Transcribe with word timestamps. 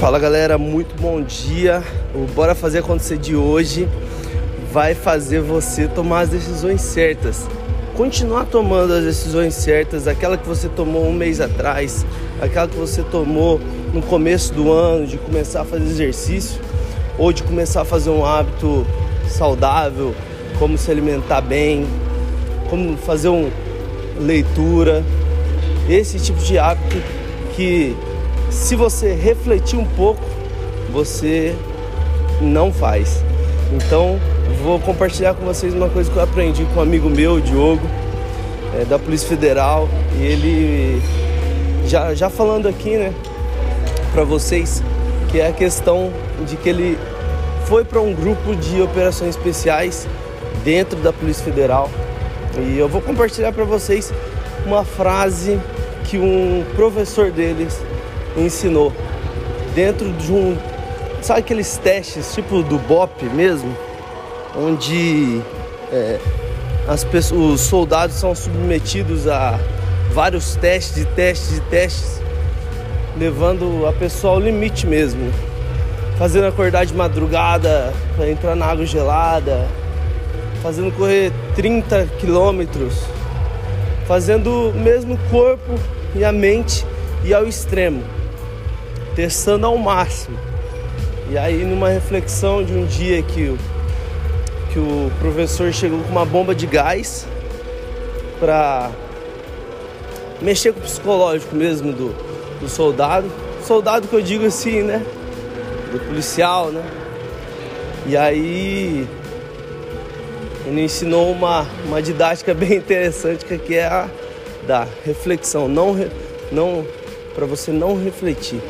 Fala 0.00 0.18
galera, 0.18 0.56
muito 0.56 0.98
bom 0.98 1.20
dia. 1.20 1.82
O 2.14 2.24
Bora 2.32 2.54
Fazer 2.54 2.78
Acontecer 2.78 3.18
de 3.18 3.36
hoje 3.36 3.86
vai 4.72 4.94
fazer 4.94 5.42
você 5.42 5.86
tomar 5.88 6.20
as 6.20 6.30
decisões 6.30 6.80
certas. 6.80 7.46
Continuar 7.94 8.46
tomando 8.46 8.94
as 8.94 9.04
decisões 9.04 9.52
certas, 9.52 10.08
aquela 10.08 10.38
que 10.38 10.48
você 10.48 10.70
tomou 10.70 11.04
um 11.04 11.12
mês 11.12 11.38
atrás, 11.38 12.06
aquela 12.40 12.66
que 12.66 12.76
você 12.76 13.02
tomou 13.02 13.60
no 13.92 14.00
começo 14.00 14.54
do 14.54 14.72
ano, 14.72 15.06
de 15.06 15.18
começar 15.18 15.60
a 15.60 15.64
fazer 15.66 15.84
exercício 15.84 16.58
ou 17.18 17.30
de 17.30 17.42
começar 17.42 17.82
a 17.82 17.84
fazer 17.84 18.08
um 18.08 18.24
hábito 18.24 18.86
saudável, 19.28 20.14
como 20.58 20.78
se 20.78 20.90
alimentar 20.90 21.42
bem, 21.42 21.86
como 22.70 22.96
fazer 22.96 23.28
uma 23.28 23.50
leitura, 24.18 25.04
esse 25.90 26.18
tipo 26.18 26.38
de 26.38 26.58
hábito 26.58 26.96
que 27.54 27.94
se 28.50 28.74
você 28.74 29.12
refletir 29.12 29.78
um 29.78 29.84
pouco, 29.84 30.22
você 30.92 31.54
não 32.40 32.72
faz. 32.72 33.22
Então, 33.72 34.18
vou 34.62 34.78
compartilhar 34.80 35.34
com 35.34 35.44
vocês 35.44 35.72
uma 35.72 35.88
coisa 35.88 36.10
que 36.10 36.16
eu 36.16 36.22
aprendi 36.22 36.64
com 36.74 36.80
um 36.80 36.82
amigo 36.82 37.08
meu, 37.08 37.34
o 37.34 37.40
Diogo, 37.40 37.86
é, 38.78 38.84
da 38.84 38.98
Polícia 38.98 39.28
Federal, 39.28 39.88
e 40.18 40.24
ele 40.24 41.02
já, 41.86 42.14
já 42.14 42.28
falando 42.28 42.68
aqui, 42.68 42.96
né, 42.96 43.12
para 44.12 44.24
vocês, 44.24 44.82
que 45.30 45.40
é 45.40 45.48
a 45.48 45.52
questão 45.52 46.12
de 46.46 46.56
que 46.56 46.68
ele 46.68 46.98
foi 47.66 47.84
para 47.84 48.00
um 48.00 48.12
grupo 48.12 48.56
de 48.56 48.82
operações 48.82 49.36
especiais 49.36 50.08
dentro 50.64 50.98
da 50.98 51.12
Polícia 51.12 51.44
Federal. 51.44 51.88
E 52.58 52.76
eu 52.76 52.88
vou 52.88 53.00
compartilhar 53.00 53.52
para 53.52 53.64
vocês 53.64 54.12
uma 54.66 54.84
frase 54.84 55.58
que 56.04 56.18
um 56.18 56.64
professor 56.74 57.30
deles 57.30 57.80
ensinou 58.36 58.92
dentro 59.74 60.12
de 60.12 60.32
um. 60.32 60.56
Sabe 61.22 61.40
aqueles 61.40 61.76
testes 61.76 62.34
tipo 62.34 62.62
do 62.62 62.78
BOP 62.78 63.24
mesmo? 63.24 63.76
Onde 64.56 65.40
é, 65.92 66.18
as 66.88 67.04
pessoas, 67.04 67.60
os 67.60 67.60
soldados 67.60 68.16
são 68.16 68.34
submetidos 68.34 69.28
a 69.28 69.58
vários 70.12 70.56
testes 70.56 71.02
e 71.02 71.04
testes 71.04 71.58
e 71.58 71.60
testes, 71.62 72.20
levando 73.18 73.86
a 73.86 73.92
pessoa 73.92 74.34
ao 74.34 74.40
limite 74.40 74.86
mesmo. 74.86 75.30
Fazendo 76.18 76.46
acordar 76.46 76.84
de 76.84 76.94
madrugada 76.94 77.92
para 78.14 78.28
entrar 78.28 78.54
na 78.54 78.66
água 78.66 78.84
gelada, 78.84 79.66
fazendo 80.62 80.94
correr 80.94 81.32
30 81.54 82.08
quilômetros, 82.18 82.94
fazendo 84.06 84.72
mesmo 84.74 85.14
o 85.14 85.18
corpo 85.30 85.78
e 86.14 86.22
a 86.22 86.30
mente 86.30 86.84
ir 87.24 87.32
ao 87.32 87.46
extremo 87.46 88.19
testando 89.14 89.66
ao 89.66 89.76
máximo. 89.76 90.38
E 91.30 91.38
aí 91.38 91.64
numa 91.64 91.88
reflexão 91.88 92.62
de 92.62 92.72
um 92.72 92.84
dia 92.86 93.22
que 93.22 93.48
o, 93.48 93.58
que 94.72 94.78
o 94.78 95.10
professor 95.20 95.72
chegou 95.72 96.00
com 96.00 96.10
uma 96.10 96.24
bomba 96.24 96.54
de 96.54 96.66
gás 96.66 97.26
para 98.38 98.90
mexer 100.40 100.72
com 100.72 100.80
o 100.80 100.82
psicológico 100.82 101.54
mesmo 101.54 101.92
do, 101.92 102.14
do 102.60 102.68
soldado. 102.68 103.30
Soldado 103.64 104.08
que 104.08 104.14
eu 104.14 104.22
digo 104.22 104.46
assim, 104.46 104.82
né? 104.82 105.04
Do 105.92 106.00
policial, 106.00 106.70
né? 106.70 106.82
E 108.06 108.16
aí 108.16 109.06
ele 110.66 110.82
ensinou 110.82 111.30
uma, 111.30 111.66
uma 111.84 112.00
didática 112.00 112.52
bem 112.54 112.74
interessante 112.74 113.44
que 113.44 113.74
é 113.74 113.86
a 113.86 114.08
da 114.66 114.86
reflexão, 115.04 115.68
não, 115.68 115.96
não 116.52 116.84
para 117.34 117.46
você 117.46 117.72
não 117.72 118.02
refletir. 118.02 118.60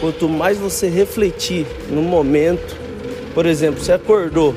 Quanto 0.00 0.28
mais 0.28 0.58
você 0.58 0.88
refletir 0.88 1.66
no 1.88 2.02
momento, 2.02 2.76
por 3.34 3.46
exemplo, 3.46 3.82
você 3.82 3.92
acordou 3.92 4.54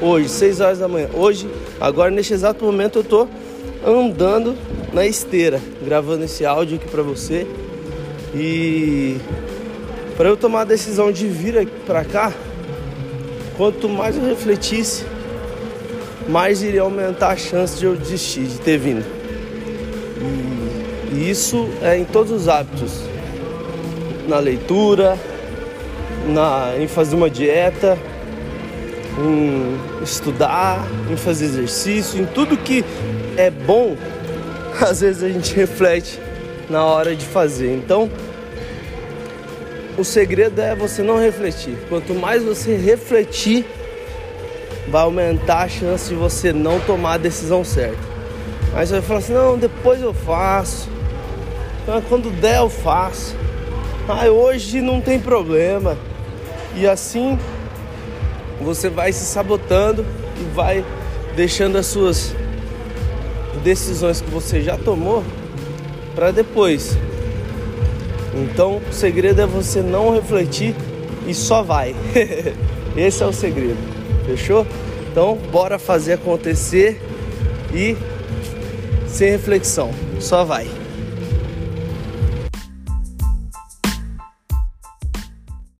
hoje, 0.00 0.28
6 0.28 0.60
horas 0.60 0.78
da 0.78 0.88
manhã. 0.88 1.08
Hoje, 1.14 1.48
agora 1.80 2.10
neste 2.10 2.32
exato 2.34 2.64
momento 2.64 2.98
eu 2.98 3.04
tô 3.04 3.28
andando 3.84 4.56
na 4.92 5.06
esteira, 5.06 5.60
gravando 5.84 6.24
esse 6.24 6.44
áudio 6.44 6.76
aqui 6.76 6.88
para 6.88 7.02
você. 7.02 7.46
E 8.34 9.16
para 10.16 10.28
eu 10.28 10.36
tomar 10.36 10.62
a 10.62 10.64
decisão 10.64 11.10
de 11.12 11.26
vir 11.26 11.68
para 11.86 12.04
cá, 12.04 12.32
quanto 13.56 13.88
mais 13.88 14.16
eu 14.16 14.24
refletisse, 14.24 15.04
mais 16.28 16.62
iria 16.62 16.82
aumentar 16.82 17.28
a 17.28 17.36
chance 17.36 17.78
de 17.78 17.84
eu 17.84 17.94
desistir 17.94 18.44
de 18.44 18.58
ter 18.58 18.78
vindo. 18.78 19.04
E 21.12 21.30
isso 21.30 21.68
é 21.82 21.96
em 21.96 22.04
todos 22.04 22.32
os 22.32 22.48
hábitos 22.48 23.15
na 24.26 24.38
leitura, 24.38 25.18
na, 26.26 26.74
em 26.78 26.88
fazer 26.88 27.16
uma 27.16 27.30
dieta, 27.30 27.96
em 29.18 29.76
estudar, 30.02 30.86
em 31.10 31.16
fazer 31.16 31.46
exercício, 31.46 32.20
em 32.20 32.26
tudo 32.26 32.56
que 32.56 32.84
é 33.36 33.50
bom, 33.50 33.96
às 34.80 35.00
vezes 35.00 35.22
a 35.22 35.28
gente 35.28 35.54
reflete 35.54 36.20
na 36.68 36.84
hora 36.84 37.14
de 37.14 37.24
fazer. 37.24 37.74
Então, 37.74 38.10
o 39.96 40.04
segredo 40.04 40.60
é 40.60 40.74
você 40.74 41.02
não 41.02 41.18
refletir. 41.18 41.76
Quanto 41.88 42.14
mais 42.14 42.42
você 42.42 42.76
refletir, 42.76 43.64
vai 44.88 45.02
aumentar 45.02 45.62
a 45.62 45.68
chance 45.68 46.08
de 46.08 46.14
você 46.14 46.52
não 46.52 46.78
tomar 46.80 47.14
a 47.14 47.18
decisão 47.18 47.64
certa. 47.64 48.16
Aí 48.74 48.86
você 48.86 48.94
vai 48.94 49.02
falar 49.02 49.18
assim: 49.20 49.32
não, 49.32 49.56
depois 49.56 50.02
eu 50.02 50.12
faço. 50.12 50.88
Quando 52.08 52.30
der, 52.30 52.58
eu 52.58 52.68
faço 52.68 53.36
ah, 54.08 54.26
hoje 54.28 54.80
não 54.80 55.00
tem 55.00 55.18
problema. 55.18 55.96
E 56.74 56.86
assim 56.86 57.38
você 58.60 58.88
vai 58.88 59.12
se 59.12 59.24
sabotando 59.24 60.04
e 60.40 60.54
vai 60.54 60.84
deixando 61.34 61.76
as 61.76 61.86
suas 61.86 62.34
decisões 63.62 64.20
que 64.20 64.30
você 64.30 64.62
já 64.62 64.76
tomou 64.76 65.22
para 66.14 66.30
depois. 66.30 66.96
Então, 68.34 68.80
o 68.88 68.92
segredo 68.92 69.40
é 69.40 69.46
você 69.46 69.80
não 69.80 70.14
refletir 70.14 70.74
e 71.26 71.34
só 71.34 71.62
vai. 71.62 71.94
Esse 72.96 73.22
é 73.22 73.26
o 73.26 73.32
segredo. 73.32 73.78
Fechou? 74.26 74.66
Então, 75.10 75.36
bora 75.50 75.78
fazer 75.78 76.14
acontecer 76.14 77.00
e 77.74 77.96
sem 79.06 79.30
reflexão. 79.30 79.90
Só 80.20 80.44
vai. 80.44 80.66